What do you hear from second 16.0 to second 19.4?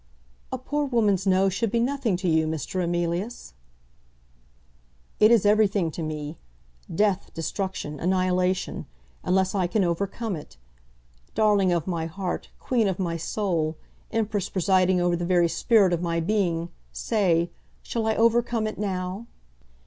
my being, say, shall I overcome it now?"